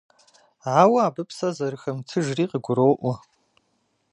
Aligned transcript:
Ауэ 0.79 0.99
абы 1.07 1.23
псэ 1.29 1.49
зэрыхэмытыжри 1.57 2.45
къыгуроӀуэ. 2.51 3.13